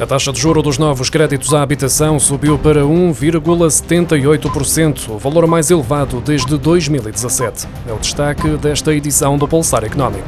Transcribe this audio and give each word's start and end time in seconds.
A 0.00 0.06
taxa 0.06 0.32
de 0.32 0.40
juro 0.40 0.60
dos 0.60 0.76
novos 0.76 1.08
créditos 1.08 1.54
à 1.54 1.62
habitação 1.62 2.18
subiu 2.18 2.58
para 2.58 2.82
1,78%, 2.82 5.10
o 5.10 5.18
valor 5.18 5.46
mais 5.46 5.70
elevado 5.70 6.20
desde 6.20 6.58
2017. 6.58 7.68
É 7.86 7.92
o 7.92 7.98
destaque 7.98 8.48
desta 8.56 8.92
edição 8.92 9.38
do 9.38 9.46
Pulsar 9.46 9.84
Económico. 9.84 10.26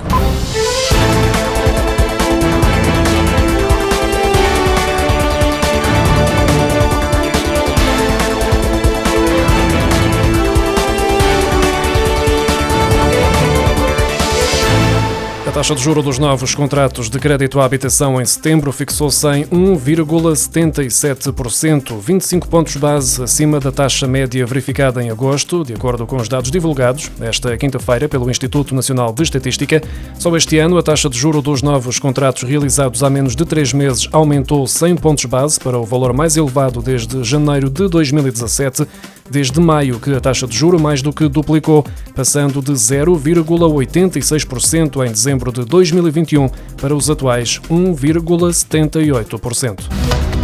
Taxa 15.56 15.74
de 15.74 15.80
juro 15.80 16.02
dos 16.02 16.18
novos 16.18 16.54
contratos 16.54 17.08
de 17.08 17.18
crédito 17.18 17.58
à 17.58 17.64
habitação 17.64 18.20
em 18.20 18.26
setembro 18.26 18.70
fixou-se 18.70 19.26
em 19.28 19.46
1,77%, 19.46 21.98
25 21.98 22.46
pontos 22.46 22.76
base 22.76 23.22
acima 23.22 23.58
da 23.58 23.72
taxa 23.72 24.06
média 24.06 24.44
verificada 24.44 25.02
em 25.02 25.08
agosto, 25.08 25.64
de 25.64 25.72
acordo 25.72 26.06
com 26.06 26.16
os 26.16 26.28
dados 26.28 26.50
divulgados 26.50 27.10
esta 27.22 27.56
quinta-feira 27.56 28.06
pelo 28.06 28.30
Instituto 28.30 28.74
Nacional 28.74 29.14
de 29.14 29.22
Estatística. 29.22 29.82
Só 30.18 30.36
este 30.36 30.58
ano, 30.58 30.76
a 30.76 30.82
taxa 30.82 31.08
de 31.08 31.16
juro 31.16 31.40
dos 31.40 31.62
novos 31.62 31.98
contratos 31.98 32.42
realizados 32.42 33.02
há 33.02 33.08
menos 33.08 33.34
de 33.34 33.46
três 33.46 33.72
meses 33.72 34.06
aumentou 34.12 34.66
100 34.66 34.96
pontos 34.96 35.24
base 35.24 35.58
para 35.58 35.78
o 35.78 35.86
valor 35.86 36.12
mais 36.12 36.36
elevado 36.36 36.82
desde 36.82 37.24
janeiro 37.24 37.70
de 37.70 37.88
2017 37.88 38.86
desde 39.30 39.60
maio, 39.60 40.00
que 40.00 40.14
a 40.14 40.20
taxa 40.20 40.46
de 40.46 40.56
juro 40.56 40.80
mais 40.80 41.02
do 41.02 41.12
que 41.12 41.28
duplicou, 41.28 41.84
passando 42.14 42.62
de 42.62 42.72
0,86% 42.72 45.06
em 45.06 45.10
dezembro 45.10 45.52
de 45.52 45.62
2021 45.64 46.48
para 46.76 46.94
os 46.94 47.10
atuais 47.10 47.60
1,78%. 47.70 50.35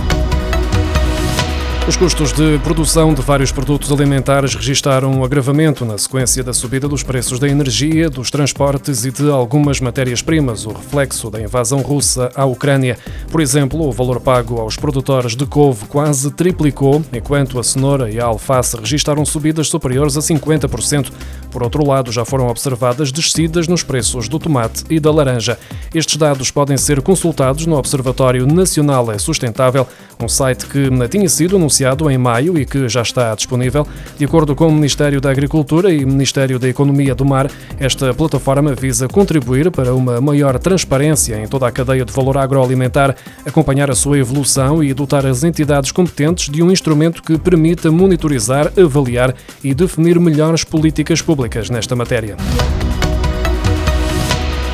Os 1.85 1.97
custos 1.97 2.33
de 2.33 2.61
produção 2.61 3.13
de 3.13 3.21
vários 3.23 3.51
produtos 3.51 3.91
alimentares 3.91 4.55
registaram 4.55 5.11
um 5.11 5.25
agravamento 5.25 5.85
na 5.85 5.99
sequência 5.99 6.45
da 6.45 6.53
subida 6.53 6.87
dos 6.87 7.03
preços 7.03 7.41
da 7.41 7.49
energia, 7.49 8.09
dos 8.09 8.31
transportes 8.31 9.05
e 9.05 9.11
de 9.11 9.29
algumas 9.29 9.81
matérias-primas, 9.81 10.65
o 10.65 10.71
reflexo 10.71 11.29
da 11.29 11.43
invasão 11.43 11.81
russa 11.81 12.31
à 12.37 12.45
Ucrânia. 12.45 12.97
Por 13.33 13.41
exemplo, 13.41 13.85
o 13.85 13.91
valor 13.91 14.21
pago 14.21 14.61
aos 14.61 14.77
produtores 14.77 15.35
de 15.35 15.45
couve 15.45 15.87
quase 15.87 16.31
triplicou, 16.31 17.03
enquanto 17.13 17.59
a 17.59 17.65
cenoura 17.65 18.09
e 18.09 18.21
a 18.21 18.27
alface 18.27 18.77
registaram 18.77 19.25
subidas 19.25 19.67
superiores 19.67 20.17
a 20.17 20.21
50%. 20.21 21.11
Por 21.51 21.65
outro 21.65 21.85
lado, 21.85 22.13
já 22.13 22.25
foram 22.25 22.47
observadas 22.47 23.11
descidas 23.11 23.67
nos 23.67 23.83
preços 23.83 24.29
do 24.29 24.39
tomate 24.39 24.85
e 24.89 25.01
da 25.01 25.11
laranja. 25.11 25.59
Estes 25.93 26.17
dados 26.17 26.49
podem 26.49 26.77
ser 26.77 27.03
consultados 27.03 27.67
no 27.67 27.77
Observatório 27.77 28.47
Nacional 28.47 29.11
é 29.11 29.19
Sustentável, 29.19 29.87
um 30.23 30.29
site 30.29 30.67
que 30.67 30.89
tinha 31.09 31.29
sido 31.29 31.57
anunciado 31.57 31.72
em 32.11 32.19
maio 32.19 32.59
e 32.59 32.67
que 32.67 32.89
já 32.89 33.03
está 33.03 33.35
disponível. 33.35 33.87
De 34.19 34.25
acordo 34.25 34.55
com 34.55 34.69
o 34.69 34.73
Ministério 34.73 35.21
da 35.21 35.31
Agricultura 35.31 35.93
e 35.93 36.05
Ministério 36.05 36.59
da 36.59 36.69
Economia 36.69 37.15
do 37.15 37.25
Mar, 37.25 37.51
esta 37.79 38.13
plataforma 38.13 38.75
visa 38.75 39.09
contribuir 39.09 39.71
para 39.71 39.95
uma 39.95 40.21
maior 40.21 40.59
transparência 40.59 41.37
em 41.43 41.49
toda 41.49 41.67
a 41.67 41.73
cadeia 41.73 42.05
de 42.05 42.13
valor 42.13 42.37
agroalimentar, 42.37 43.17
acompanhar 43.47 43.91
a 43.91 43.95
sua 43.95 44.19
evolução 44.19 44.83
e 44.83 44.93
dotar 44.93 45.25
as 45.25 45.45
entidades 45.45 45.91
competentes 45.91 46.49
de 46.49 46.63
um 46.63 46.71
instrumento 46.71 47.23
que 47.23 47.39
permita 47.39 47.91
monitorizar, 47.91 48.73
avaliar 48.79 49.35
e 49.65 49.75
definir 49.75 50.19
melhores 50.21 50.65
políticas 50.65 51.23
públicas 51.23 51.71
nesta 51.71 51.97
matéria. 51.97 52.37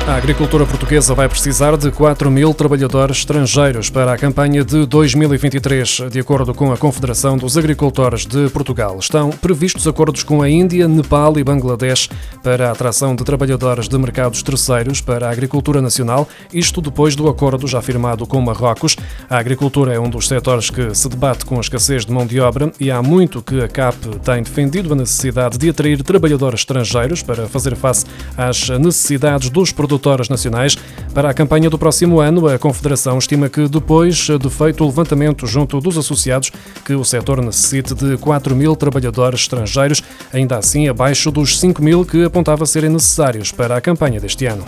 A 0.09 0.15
agricultura 0.15 0.65
portuguesa 0.65 1.13
vai 1.13 1.29
precisar 1.29 1.77
de 1.77 1.91
4 1.91 2.31
mil 2.31 2.51
trabalhadores 2.51 3.17
estrangeiros 3.17 3.91
para 3.91 4.11
a 4.11 4.17
campanha 4.17 4.65
de 4.65 4.83
2023, 4.87 6.09
de 6.11 6.19
acordo 6.19 6.51
com 6.51 6.73
a 6.73 6.77
Confederação 6.77 7.37
dos 7.37 7.55
Agricultores 7.55 8.25
de 8.25 8.49
Portugal. 8.49 8.97
Estão 8.97 9.29
previstos 9.29 9.87
acordos 9.87 10.23
com 10.23 10.41
a 10.41 10.49
Índia, 10.49 10.87
Nepal 10.87 11.37
e 11.37 11.43
Bangladesh 11.43 12.09
para 12.41 12.69
a 12.69 12.71
atração 12.71 13.15
de 13.15 13.23
trabalhadores 13.23 13.87
de 13.87 13.95
mercados 13.99 14.41
terceiros 14.41 14.99
para 14.99 15.27
a 15.27 15.31
agricultura 15.31 15.79
nacional, 15.79 16.27
isto 16.51 16.81
depois 16.81 17.15
do 17.15 17.29
acordo 17.29 17.67
já 17.67 17.79
firmado 17.79 18.25
com 18.25 18.41
Marrocos. 18.41 18.97
A 19.29 19.37
agricultura 19.37 19.93
é 19.93 19.99
um 19.99 20.09
dos 20.09 20.27
setores 20.27 20.71
que 20.71 20.93
se 20.95 21.07
debate 21.07 21.45
com 21.45 21.57
a 21.57 21.61
escassez 21.61 22.03
de 22.03 22.11
mão 22.11 22.25
de 22.25 22.39
obra 22.39 22.71
e 22.79 22.89
há 22.89 22.99
muito 23.03 23.43
que 23.43 23.61
a 23.61 23.67
CAP 23.67 23.95
tem 24.23 24.41
defendido 24.41 24.91
a 24.91 24.95
necessidade 24.95 25.55
de 25.59 25.69
atrair 25.69 26.01
trabalhadores 26.01 26.61
estrangeiros 26.61 27.21
para 27.21 27.47
fazer 27.47 27.75
face 27.75 28.07
às 28.35 28.69
necessidades 28.69 29.51
dos 29.51 29.71
produtores 29.71 29.98
produtoras 29.99 30.29
nacionais. 30.29 30.77
Para 31.13 31.29
a 31.29 31.33
campanha 31.33 31.69
do 31.69 31.77
próximo 31.77 32.19
ano, 32.19 32.47
a 32.47 32.57
Confederação 32.57 33.17
estima 33.17 33.49
que, 33.49 33.67
depois 33.67 34.15
de 34.15 34.49
feito 34.49 34.83
o 34.83 34.87
levantamento 34.87 35.45
junto 35.45 35.79
dos 35.79 35.97
associados, 35.97 36.51
que 36.85 36.93
o 36.93 37.03
setor 37.03 37.41
necessite 37.41 37.93
de 37.93 38.17
4 38.17 38.55
mil 38.55 38.75
trabalhadores 38.75 39.41
estrangeiros, 39.41 40.01
ainda 40.33 40.57
assim 40.57 40.87
abaixo 40.87 41.29
dos 41.29 41.59
5 41.59 41.83
mil 41.83 42.05
que 42.05 42.23
apontava 42.23 42.65
serem 42.65 42.89
necessários 42.89 43.51
para 43.51 43.75
a 43.77 43.81
campanha 43.81 44.19
deste 44.19 44.45
ano. 44.45 44.63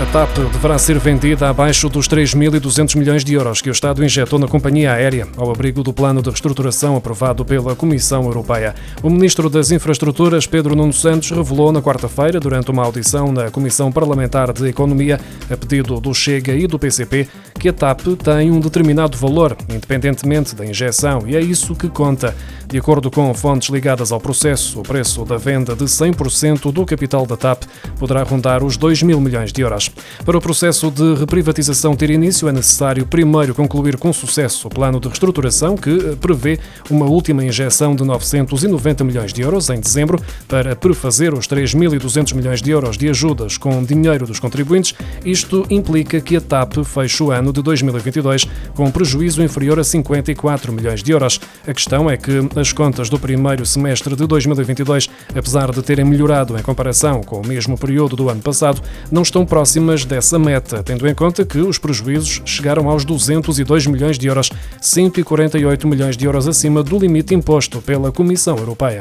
A 0.00 0.06
TAP 0.06 0.38
deverá 0.50 0.78
ser 0.78 0.98
vendida 0.98 1.50
abaixo 1.50 1.86
dos 1.86 2.08
3.200 2.08 2.96
milhões 2.96 3.22
de 3.22 3.34
euros 3.34 3.60
que 3.60 3.68
o 3.68 3.70
Estado 3.70 4.02
injetou 4.02 4.38
na 4.38 4.48
companhia 4.48 4.94
aérea, 4.94 5.28
ao 5.36 5.50
abrigo 5.50 5.82
do 5.82 5.92
plano 5.92 6.22
de 6.22 6.30
reestruturação 6.30 6.96
aprovado 6.96 7.44
pela 7.44 7.76
Comissão 7.76 8.24
Europeia. 8.24 8.74
O 9.02 9.10
Ministro 9.10 9.50
das 9.50 9.70
Infraestruturas, 9.70 10.46
Pedro 10.46 10.74
Nuno 10.74 10.94
Santos, 10.94 11.30
revelou 11.30 11.70
na 11.70 11.82
quarta-feira, 11.82 12.40
durante 12.40 12.70
uma 12.70 12.82
audição 12.82 13.30
na 13.30 13.50
Comissão 13.50 13.92
Parlamentar 13.92 14.54
de 14.54 14.66
Economia, 14.68 15.20
a 15.50 15.56
pedido 15.56 16.00
do 16.00 16.14
Chega 16.14 16.54
e 16.54 16.66
do 16.66 16.78
PCP, 16.78 17.28
que 17.60 17.68
a 17.68 17.72
TAP 17.74 18.00
tem 18.24 18.50
um 18.50 18.58
determinado 18.58 19.18
valor, 19.18 19.54
independentemente 19.68 20.54
da 20.54 20.64
injeção, 20.64 21.24
e 21.26 21.36
é 21.36 21.40
isso 21.40 21.76
que 21.76 21.90
conta. 21.90 22.34
De 22.66 22.78
acordo 22.78 23.10
com 23.10 23.34
fontes 23.34 23.68
ligadas 23.68 24.12
ao 24.12 24.20
processo, 24.20 24.80
o 24.80 24.82
preço 24.82 25.24
da 25.24 25.36
venda 25.36 25.74
de 25.74 25.84
100% 25.84 26.72
do 26.72 26.86
capital 26.86 27.26
da 27.26 27.36
TAP 27.36 27.64
poderá 27.98 28.22
rondar 28.22 28.64
os 28.64 28.76
2 28.76 29.02
mil 29.02 29.20
milhões 29.20 29.52
de 29.52 29.60
euros. 29.60 29.90
Para 30.24 30.38
o 30.38 30.40
processo 30.40 30.90
de 30.90 31.14
reprivatização 31.16 31.94
ter 31.94 32.10
início, 32.10 32.48
é 32.48 32.52
necessário 32.52 33.04
primeiro 33.04 33.54
concluir 33.54 33.98
com 33.98 34.12
sucesso 34.12 34.68
o 34.68 34.70
plano 34.70 35.00
de 35.00 35.08
reestruturação, 35.08 35.76
que 35.76 36.16
prevê 36.16 36.58
uma 36.88 37.06
última 37.06 37.44
injeção 37.44 37.94
de 37.94 38.04
990 38.04 39.04
milhões 39.04 39.32
de 39.32 39.42
euros 39.42 39.68
em 39.68 39.80
dezembro 39.80 40.18
para 40.48 40.74
prefazer 40.74 41.34
os 41.34 41.46
3.200 41.46 42.34
milhões 42.34 42.62
de 42.62 42.70
euros 42.70 42.96
de 42.96 43.08
ajudas 43.08 43.58
com 43.58 43.82
dinheiro 43.82 44.26
dos 44.26 44.38
contribuintes. 44.38 44.94
Isto 45.24 45.66
implica 45.68 46.20
que 46.20 46.36
a 46.36 46.40
TAP 46.40 46.84
feche 46.84 47.22
o 47.22 47.32
ano 47.32 47.49
de 47.52 47.62
2022 47.62 48.46
com 48.74 48.90
prejuízo 48.90 49.42
inferior 49.42 49.78
a 49.78 49.84
54 49.84 50.72
milhões 50.72 51.02
de 51.02 51.12
euros. 51.12 51.40
A 51.66 51.72
questão 51.72 52.10
é 52.10 52.16
que 52.16 52.32
as 52.56 52.72
contas 52.72 53.08
do 53.08 53.18
primeiro 53.18 53.64
semestre 53.66 54.14
de 54.14 54.26
2022, 54.26 55.08
apesar 55.34 55.70
de 55.70 55.82
terem 55.82 56.04
melhorado 56.04 56.58
em 56.58 56.62
comparação 56.62 57.22
com 57.22 57.40
o 57.40 57.46
mesmo 57.46 57.76
período 57.78 58.16
do 58.16 58.28
ano 58.28 58.40
passado, 58.40 58.82
não 59.10 59.22
estão 59.22 59.44
próximas 59.44 60.04
dessa 60.04 60.38
meta, 60.38 60.82
tendo 60.82 61.06
em 61.08 61.14
conta 61.14 61.44
que 61.44 61.58
os 61.58 61.78
prejuízos 61.78 62.42
chegaram 62.44 62.88
aos 62.88 63.04
202 63.04 63.86
milhões 63.86 64.18
de 64.18 64.26
euros, 64.26 64.50
148 64.80 65.88
milhões 65.88 66.16
de 66.16 66.24
euros 66.24 66.48
acima 66.48 66.82
do 66.82 66.98
limite 66.98 67.34
imposto 67.34 67.80
pela 67.80 68.12
Comissão 68.12 68.56
Europeia. 68.56 69.00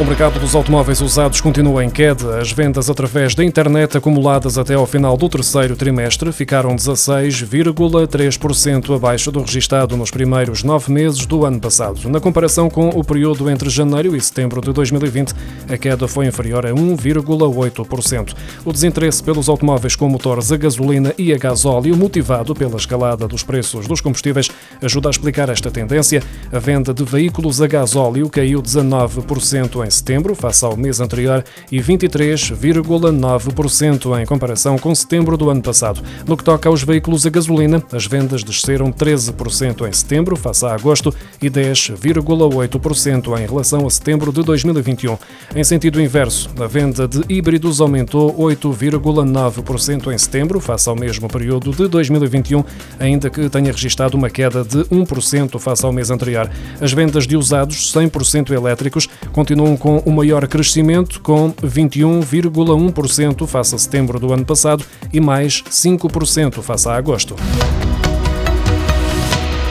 O 0.00 0.04
mercado 0.04 0.38
dos 0.38 0.54
automóveis 0.54 1.00
usados 1.00 1.40
continua 1.40 1.84
em 1.84 1.90
queda. 1.90 2.38
As 2.38 2.52
vendas 2.52 2.88
através 2.88 3.34
da 3.34 3.44
internet 3.44 3.98
acumuladas 3.98 4.56
até 4.56 4.74
ao 4.74 4.86
final 4.86 5.16
do 5.16 5.28
terceiro 5.28 5.74
trimestre 5.74 6.30
ficaram 6.30 6.76
16,3% 6.76 8.94
abaixo 8.94 9.32
do 9.32 9.40
registado 9.40 9.96
nos 9.96 10.12
primeiros 10.12 10.62
nove 10.62 10.92
meses 10.92 11.26
do 11.26 11.44
ano 11.44 11.58
passado. 11.58 12.08
Na 12.08 12.20
comparação 12.20 12.70
com 12.70 12.90
o 12.90 13.02
período 13.02 13.50
entre 13.50 13.68
janeiro 13.68 14.14
e 14.14 14.20
setembro 14.20 14.60
de 14.60 14.72
2020, 14.72 15.34
a 15.68 15.76
queda 15.76 16.06
foi 16.06 16.26
inferior 16.26 16.64
a 16.64 16.70
1,8%. 16.70 18.36
O 18.64 18.72
desinteresse 18.72 19.20
pelos 19.20 19.48
automóveis 19.48 19.96
com 19.96 20.08
motores 20.08 20.52
a 20.52 20.56
gasolina 20.56 21.12
e 21.18 21.32
a 21.32 21.36
gasóleo, 21.36 21.96
motivado 21.96 22.54
pela 22.54 22.76
escalada 22.76 23.26
dos 23.26 23.42
preços 23.42 23.88
dos 23.88 24.00
combustíveis, 24.00 24.48
ajuda 24.80 25.08
a 25.08 25.10
explicar 25.10 25.48
esta 25.48 25.72
tendência. 25.72 26.22
A 26.52 26.60
venda 26.60 26.94
de 26.94 27.02
veículos 27.02 27.60
a 27.60 27.66
gasóleo 27.66 28.30
caiu 28.30 28.62
19% 28.62 29.87
em 29.88 29.88
em 29.88 29.90
setembro, 29.90 30.34
face 30.34 30.64
ao 30.64 30.74
mês 30.76 31.00
anterior, 31.00 31.44
e 31.72 31.80
23,9% 31.80 34.20
em 34.20 34.26
comparação 34.26 34.76
com 34.78 34.94
setembro 34.94 35.36
do 35.36 35.50
ano 35.50 35.60
passado. 35.62 36.00
No 36.26 36.36
que 36.36 36.44
toca 36.44 36.68
aos 36.68 36.84
veículos 36.84 37.26
a 37.26 37.30
gasolina, 37.30 37.82
as 37.90 38.06
vendas 38.06 38.44
desceram 38.44 38.92
13% 38.92 39.88
em 39.88 39.92
setembro, 39.92 40.36
face 40.36 40.64
a 40.66 40.74
agosto, 40.74 41.14
e 41.40 41.48
10,8% 41.48 43.40
em 43.40 43.46
relação 43.46 43.86
a 43.86 43.90
setembro 43.90 44.30
de 44.30 44.42
2021. 44.42 45.16
Em 45.56 45.64
sentido 45.64 45.98
inverso, 46.00 46.50
a 46.60 46.66
venda 46.66 47.08
de 47.08 47.22
híbridos 47.28 47.80
aumentou 47.80 48.36
8,9% 48.36 50.12
em 50.12 50.18
setembro, 50.18 50.60
face 50.60 50.86
ao 50.88 50.94
mesmo 50.94 51.28
período 51.28 51.70
de 51.70 51.88
2021, 51.88 52.62
ainda 53.00 53.30
que 53.30 53.48
tenha 53.48 53.72
registrado 53.72 54.18
uma 54.18 54.28
queda 54.28 54.62
de 54.62 54.84
1% 54.84 55.58
face 55.58 55.86
ao 55.86 55.92
mês 55.92 56.10
anterior. 56.10 56.50
As 56.80 56.92
vendas 56.92 57.26
de 57.26 57.36
usados 57.36 57.92
100% 57.94 58.50
elétricos 58.50 59.08
continuam 59.32 59.77
com 59.78 59.98
o 59.98 60.10
maior 60.10 60.46
crescimento, 60.46 61.20
com 61.20 61.52
21,1% 61.52 63.46
face 63.46 63.74
a 63.74 63.78
setembro 63.78 64.18
do 64.20 64.32
ano 64.32 64.44
passado 64.44 64.84
e 65.12 65.20
mais 65.20 65.62
5% 65.62 66.60
face 66.62 66.88
a 66.88 66.96
agosto. 66.96 67.34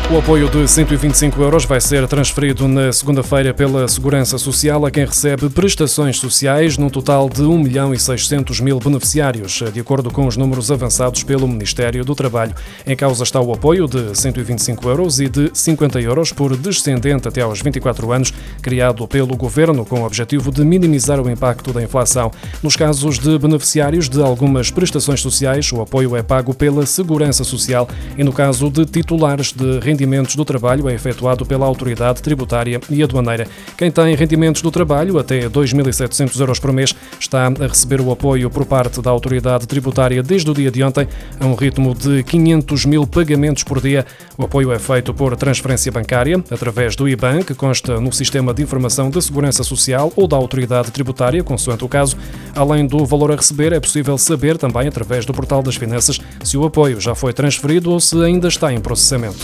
O 0.09 0.19
apoio 0.19 0.49
de 0.49 0.65
125 0.65 1.41
euros 1.41 1.65
vai 1.65 1.81
ser 1.81 2.07
transferido 2.07 2.65
na 2.65 2.93
segunda-feira 2.93 3.53
pela 3.53 3.85
Segurança 3.89 4.37
Social 4.37 4.85
a 4.85 4.89
quem 4.89 5.03
recebe 5.03 5.49
prestações 5.49 6.17
sociais, 6.17 6.77
num 6.77 6.89
total 6.89 7.27
de 7.27 7.41
1 7.41 7.59
milhão 7.59 7.93
e 7.93 7.99
600 7.99 8.61
mil 8.61 8.79
beneficiários, 8.79 9.61
de 9.73 9.81
acordo 9.81 10.09
com 10.09 10.25
os 10.25 10.37
números 10.37 10.71
avançados 10.71 11.23
pelo 11.23 11.45
Ministério 11.45 12.05
do 12.05 12.15
Trabalho. 12.15 12.55
Em 12.85 12.95
causa 12.95 13.21
está 13.21 13.41
o 13.41 13.51
apoio 13.51 13.85
de 13.85 14.17
125 14.17 14.87
euros 14.87 15.19
e 15.19 15.27
de 15.27 15.51
50 15.53 15.99
euros 15.99 16.31
por 16.31 16.55
descendente 16.55 17.27
até 17.27 17.41
aos 17.41 17.61
24 17.61 18.09
anos, 18.13 18.33
criado 18.61 19.05
pelo 19.09 19.35
Governo 19.35 19.85
com 19.85 20.03
o 20.03 20.05
objetivo 20.05 20.53
de 20.53 20.63
minimizar 20.63 21.19
o 21.19 21.29
impacto 21.29 21.73
da 21.73 21.83
inflação. 21.83 22.31
Nos 22.63 22.77
casos 22.77 23.19
de 23.19 23.37
beneficiários 23.37 24.07
de 24.07 24.21
algumas 24.21 24.71
prestações 24.71 25.19
sociais, 25.19 25.69
o 25.73 25.81
apoio 25.81 26.15
é 26.15 26.23
pago 26.23 26.53
pela 26.53 26.85
Segurança 26.85 27.43
Social 27.43 27.89
e 28.17 28.23
no 28.23 28.31
caso 28.31 28.69
de 28.69 28.85
titulares 28.85 29.51
de 29.51 29.79
rendimentos 29.79 29.96
rendimentos 29.97 30.35
do 30.35 30.45
trabalho 30.45 30.87
é 30.87 30.93
efetuado 30.93 31.43
pela 31.43 31.65
autoridade 31.65 32.21
tributária 32.21 32.79
e 32.87 33.01
aduaneira. 33.01 33.47
Quem 33.75 33.89
tem 33.89 34.13
rendimentos 34.15 34.61
do 34.61 34.69
trabalho 34.69 35.17
até 35.17 35.49
2.700 35.49 36.39
euros 36.39 36.59
por 36.59 36.71
mês 36.71 36.93
está 37.19 37.47
a 37.47 37.67
receber 37.67 37.99
o 37.99 38.11
apoio 38.11 38.47
por 38.47 38.63
parte 38.63 39.01
da 39.01 39.09
autoridade 39.09 39.65
tributária 39.65 40.21
desde 40.21 40.51
o 40.51 40.53
dia 40.53 40.69
de 40.69 40.83
ontem, 40.83 41.07
a 41.39 41.45
um 41.47 41.55
ritmo 41.55 41.95
de 41.95 42.21
500 42.23 42.85
mil 42.85 43.07
pagamentos 43.07 43.63
por 43.63 43.81
dia. 43.81 44.05
O 44.37 44.43
apoio 44.43 44.71
é 44.71 44.77
feito 44.77 45.11
por 45.15 45.35
transferência 45.35 45.91
bancária, 45.91 46.43
através 46.51 46.95
do 46.95 47.09
IBAN, 47.09 47.41
que 47.41 47.55
consta 47.55 47.99
no 47.99 48.13
Sistema 48.13 48.53
de 48.53 48.61
Informação 48.61 49.09
da 49.09 49.19
Segurança 49.19 49.63
Social 49.63 50.13
ou 50.15 50.27
da 50.27 50.37
autoridade 50.37 50.91
tributária, 50.91 51.43
consoante 51.43 51.83
o 51.83 51.89
caso. 51.89 52.15
Além 52.55 52.85
do 52.85 53.03
valor 53.03 53.31
a 53.31 53.35
receber, 53.35 53.73
é 53.73 53.79
possível 53.79 54.15
saber 54.17 54.59
também, 54.59 54.87
através 54.87 55.25
do 55.25 55.33
Portal 55.33 55.63
das 55.63 55.75
Finanças, 55.75 56.19
se 56.43 56.55
o 56.55 56.65
apoio 56.65 57.01
já 57.01 57.15
foi 57.15 57.33
transferido 57.33 57.91
ou 57.91 57.99
se 57.99 58.15
ainda 58.23 58.47
está 58.47 58.71
em 58.71 58.79
processamento. 58.79 59.37